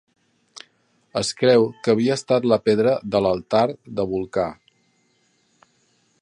[1.19, 3.63] Es creu que havia estat la pedra de l'altar
[4.01, 4.49] de Vulcà.